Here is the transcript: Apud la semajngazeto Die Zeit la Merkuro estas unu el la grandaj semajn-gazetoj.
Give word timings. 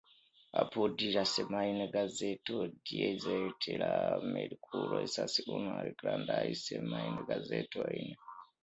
Apud 0.61 0.95
la 1.15 1.23
semajngazeto 1.33 2.57
Die 2.85 3.11
Zeit 3.27 3.69
la 3.83 3.91
Merkuro 4.33 5.03
estas 5.11 5.39
unu 5.47 5.63
el 5.79 5.91
la 5.93 5.97
grandaj 6.03 6.45
semajn-gazetoj. 6.67 7.97